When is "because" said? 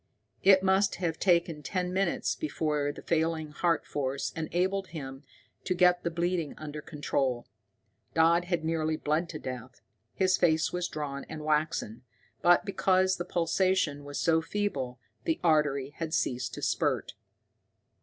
12.65-13.17